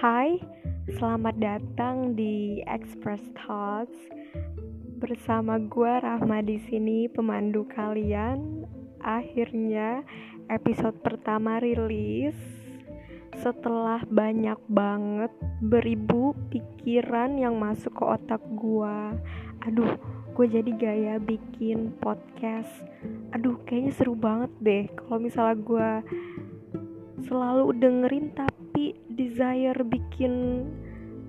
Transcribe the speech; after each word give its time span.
Hai, 0.00 0.40
selamat 0.96 1.36
datang 1.36 2.16
di 2.16 2.64
Express 2.64 3.20
Thoughts 3.36 4.00
bersama 4.96 5.60
gue 5.60 5.92
Rahma 6.00 6.40
di 6.40 6.56
sini 6.56 7.04
pemandu 7.04 7.68
kalian. 7.68 8.64
Akhirnya 9.04 10.00
episode 10.48 10.96
pertama 11.04 11.60
rilis 11.60 12.32
setelah 13.44 14.00
banyak 14.08 14.56
banget 14.72 15.36
beribu 15.60 16.32
pikiran 16.48 17.36
yang 17.36 17.60
masuk 17.60 17.92
ke 17.92 18.04
otak 18.08 18.40
gue. 18.56 19.20
Aduh, 19.68 20.00
gue 20.32 20.46
jadi 20.48 20.72
gaya 20.80 21.14
bikin 21.20 21.92
podcast. 22.00 22.72
Aduh, 23.36 23.60
kayaknya 23.68 23.92
seru 23.92 24.16
banget 24.16 24.52
deh 24.64 24.84
kalau 24.96 25.20
misalnya 25.20 25.60
gue 25.60 25.90
selalu 27.26 27.76
dengerin 27.76 28.32
tapi 28.32 28.96
desire 29.12 29.80
bikin 29.84 30.64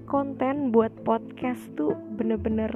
konten 0.05 0.75
buat 0.75 0.91
podcast 1.07 1.63
tuh 1.79 1.95
bener-bener 2.19 2.71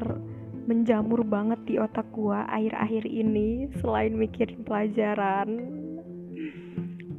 menjamur 0.65 1.21
banget 1.21 1.61
di 1.69 1.75
otak 1.77 2.09
gua 2.09 2.49
akhir-akhir 2.49 3.05
ini 3.05 3.69
selain 3.77 4.17
mikirin 4.17 4.65
pelajaran. 4.65 5.49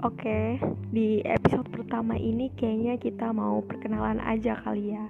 Oke, 0.03 0.59
di 0.91 1.23
episode 1.23 1.71
pertama 1.71 2.19
ini 2.19 2.51
kayaknya 2.59 2.99
kita 2.99 3.31
mau 3.31 3.63
perkenalan 3.63 4.19
aja 4.19 4.59
kali 4.61 4.93
ya. 4.93 5.07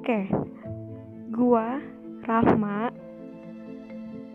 Oke, 0.00 0.24
gua 1.30 1.84
Rahma 2.24 2.88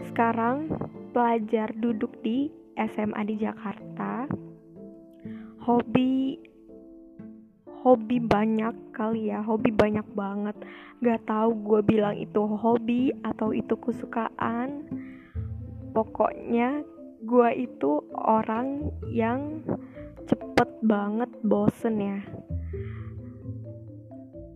Sekarang 0.05 0.69
pelajar 1.17 1.73
duduk 1.73 2.13
di 2.21 2.53
SMA 2.77 3.25
di 3.25 3.41
Jakarta 3.41 4.12
hobi 5.63 6.35
hobi 7.83 8.19
banyak 8.19 8.75
kali 8.91 9.31
ya 9.31 9.39
hobi 9.39 9.71
banyak 9.71 10.03
banget. 10.11 10.55
Gak 10.99 11.23
tahu 11.27 11.55
gue 11.63 11.81
bilang 11.83 12.15
itu 12.19 12.43
hobi 12.43 13.15
atau 13.23 13.55
itu 13.55 13.75
kesukaan. 13.79 14.87
Pokoknya 15.95 16.83
gue 17.23 17.49
itu 17.55 18.03
orang 18.11 18.91
yang 19.07 19.63
cepet 20.27 20.69
banget 20.83 21.31
bosen 21.47 21.95
ya. 21.99 22.19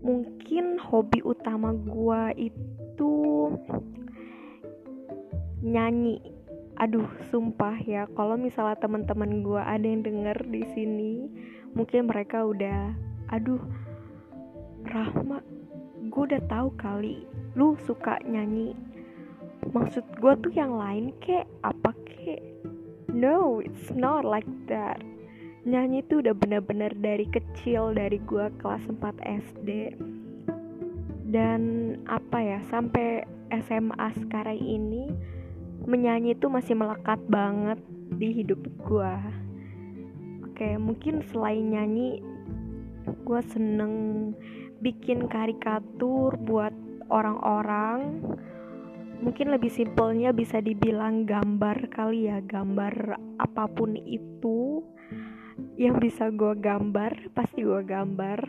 Mungkin 0.04 0.80
hobi 0.80 1.20
utama 1.24 1.72
gue 1.76 2.52
itu 2.52 3.12
nyanyi 5.64 6.37
aduh 6.78 7.10
sumpah 7.34 7.78
ya 7.82 8.06
kalau 8.14 8.38
misalnya 8.38 8.78
teman-teman 8.78 9.42
gue 9.42 9.62
ada 9.62 9.82
yang 9.82 10.06
denger 10.06 10.38
di 10.46 10.62
sini 10.78 11.14
mungkin 11.74 12.06
mereka 12.06 12.46
udah 12.46 12.94
aduh 13.34 13.62
Rahma 14.88 15.42
gue 16.08 16.24
udah 16.34 16.44
tahu 16.48 16.70
kali 16.80 17.28
lu 17.58 17.74
suka 17.90 18.22
nyanyi. 18.22 18.78
Maksud 19.74 20.06
gue 20.22 20.34
tuh 20.46 20.54
yang 20.54 20.78
lain 20.78 21.10
kek 21.20 21.50
apa 21.66 21.92
kek? 22.06 22.40
No 23.10 23.60
it's 23.60 23.90
not 23.92 24.24
like 24.24 24.48
that. 24.70 25.02
Nyanyi 25.68 26.06
tuh 26.08 26.24
udah 26.24 26.38
bener-bener 26.38 26.94
dari 26.96 27.28
kecil 27.28 27.92
dari 27.92 28.22
gue 28.24 28.48
kelas 28.62 28.88
4 28.88 29.04
SD 29.52 29.70
dan 31.28 31.62
apa 32.08 32.40
ya 32.40 32.60
sampai 32.72 33.28
SMA 33.52 34.08
sekarang 34.16 34.56
ini 34.56 35.12
menyanyi 35.86 36.34
itu 36.34 36.50
masih 36.50 36.74
melekat 36.74 37.22
banget 37.30 37.78
di 38.18 38.34
hidup 38.34 38.64
gue 38.88 39.14
oke 40.48 40.70
mungkin 40.82 41.22
selain 41.30 41.76
nyanyi 41.76 42.24
gue 43.24 43.42
seneng 43.54 43.94
bikin 44.84 45.26
karikatur 45.32 46.36
buat 46.38 46.74
orang-orang. 47.10 48.22
Mungkin 49.18 49.50
lebih 49.50 49.74
simpelnya 49.74 50.30
bisa 50.30 50.62
dibilang 50.62 51.26
gambar 51.26 51.90
kali 51.90 52.30
ya 52.30 52.38
gambar 52.46 53.18
apa 53.42 53.66
pun 53.66 53.98
itu 53.98 54.86
yang 55.74 55.98
bisa 55.98 56.30
gue 56.30 56.54
gambar 56.54 57.34
pasti 57.34 57.66
gue 57.66 57.82
gambar. 57.82 58.40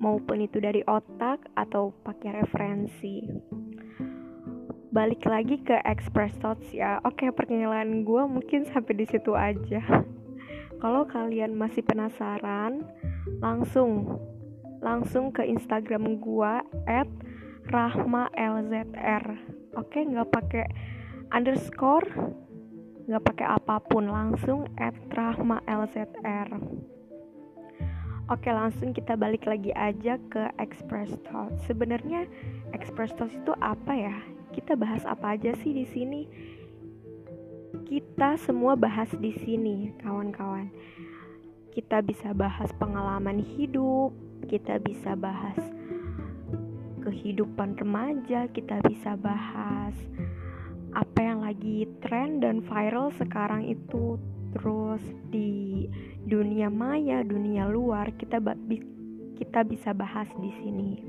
Maupun 0.00 0.44
itu 0.44 0.60
dari 0.60 0.84
otak 0.84 1.48
atau 1.56 1.92
pakai 2.04 2.44
referensi 2.44 3.24
balik 4.94 5.26
lagi 5.26 5.58
ke 5.58 5.74
express 5.82 6.30
thoughts 6.38 6.70
ya 6.70 7.02
oke 7.02 7.26
perkenalan 7.34 8.06
gue 8.06 8.22
mungkin 8.30 8.62
sampai 8.62 8.94
di 8.94 9.06
situ 9.10 9.34
aja 9.34 9.82
kalau 10.82 11.02
kalian 11.10 11.58
masih 11.58 11.82
penasaran 11.82 12.86
langsung 13.42 14.22
langsung 14.78 15.34
ke 15.34 15.42
instagram 15.50 16.22
gue 16.22 16.52
at 16.86 17.10
rahma 17.74 18.30
lzr 18.38 19.34
oke 19.74 19.98
nggak 19.98 20.30
pakai 20.30 20.70
underscore 21.34 22.06
nggak 23.10 23.24
pakai 23.26 23.46
apa 23.50 23.82
pun 23.90 24.06
langsung 24.06 24.70
at 24.78 24.94
rahma 25.10 25.58
lzr 25.66 26.54
Oke 28.32 28.48
langsung 28.48 28.96
kita 28.96 29.20
balik 29.20 29.44
lagi 29.44 29.68
aja 29.76 30.16
ke 30.32 30.48
Express 30.56 31.12
Thoughts. 31.28 31.60
Sebenarnya 31.68 32.24
Express 32.72 33.12
Thoughts 33.20 33.36
itu 33.36 33.52
apa 33.60 33.92
ya? 33.92 34.16
Kita 34.54 34.78
bahas 34.78 35.02
apa 35.02 35.34
aja 35.34 35.50
sih 35.58 35.74
di 35.74 35.82
sini? 35.90 36.22
Kita 37.82 38.38
semua 38.38 38.78
bahas 38.78 39.10
di 39.18 39.34
sini, 39.34 39.90
kawan-kawan. 39.98 40.70
Kita 41.74 41.98
bisa 42.06 42.30
bahas 42.30 42.70
pengalaman 42.78 43.42
hidup, 43.42 44.14
kita 44.46 44.78
bisa 44.78 45.18
bahas 45.18 45.58
kehidupan 47.02 47.74
remaja, 47.74 48.46
kita 48.54 48.78
bisa 48.86 49.18
bahas 49.18 49.98
apa 50.94 51.18
yang 51.18 51.42
lagi 51.42 51.90
tren 51.98 52.38
dan 52.38 52.62
viral 52.62 53.10
sekarang 53.18 53.66
itu 53.66 54.14
terus 54.54 55.02
di 55.34 55.90
dunia 56.22 56.70
maya, 56.70 57.26
dunia 57.26 57.66
luar 57.66 58.14
kita 58.14 58.38
kita 59.34 59.66
bisa 59.66 59.90
bahas 59.90 60.30
di 60.38 60.54
sini 60.62 61.02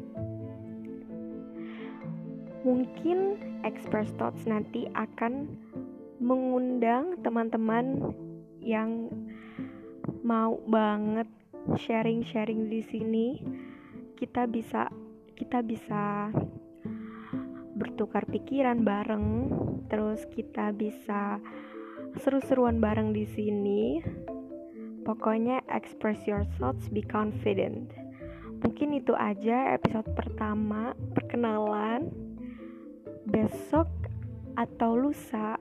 mungkin 2.66 3.38
Express 3.62 4.10
Thoughts 4.18 4.50
nanti 4.50 4.90
akan 4.98 5.54
mengundang 6.18 7.22
teman-teman 7.22 8.10
yang 8.58 9.14
mau 10.26 10.58
banget 10.66 11.30
sharing-sharing 11.78 12.66
di 12.66 12.82
sini. 12.82 13.28
Kita 14.18 14.50
bisa 14.50 14.90
kita 15.38 15.62
bisa 15.62 16.34
bertukar 17.78 18.26
pikiran 18.26 18.82
bareng, 18.82 19.54
terus 19.86 20.26
kita 20.34 20.74
bisa 20.74 21.38
seru-seruan 22.18 22.82
bareng 22.82 23.14
di 23.14 23.30
sini. 23.30 24.02
Pokoknya 25.06 25.62
express 25.70 26.18
your 26.26 26.50
thoughts, 26.58 26.90
be 26.90 27.06
confident. 27.06 27.94
Mungkin 28.66 28.98
itu 28.98 29.14
aja 29.14 29.78
episode 29.78 30.10
pertama 30.18 30.98
perkenalan 31.14 32.25
besok 33.28 33.90
atau 34.56 34.96
lusa 34.96 35.60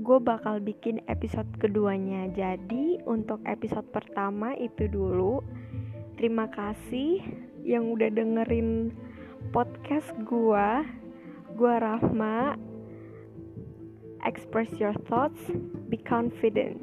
gue 0.00 0.18
bakal 0.20 0.60
bikin 0.64 1.04
episode 1.08 1.48
keduanya. 1.60 2.28
Jadi 2.32 3.00
untuk 3.04 3.40
episode 3.44 3.86
pertama 3.92 4.56
itu 4.56 4.88
dulu 4.88 5.44
terima 6.16 6.48
kasih 6.52 7.20
yang 7.64 7.92
udah 7.92 8.12
dengerin 8.12 8.92
podcast 9.52 10.12
gue 10.28 10.68
gue 11.56 11.74
Rahma 11.80 12.56
express 14.24 14.68
your 14.76 14.92
thoughts 15.08 15.40
be 15.88 15.96
confident 15.96 16.80